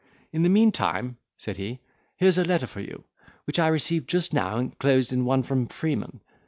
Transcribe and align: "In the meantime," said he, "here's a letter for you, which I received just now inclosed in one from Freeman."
"In 0.33 0.41
the 0.41 0.49
meantime," 0.49 1.17
said 1.37 1.57
he, 1.57 1.79
"here's 2.15 2.39
a 2.39 2.43
letter 2.43 2.65
for 2.65 2.79
you, 2.81 3.03
which 3.43 3.59
I 3.59 3.67
received 3.67 4.09
just 4.09 4.33
now 4.33 4.57
inclosed 4.57 5.13
in 5.13 5.25
one 5.25 5.43
from 5.43 5.67
Freeman." 5.67 6.21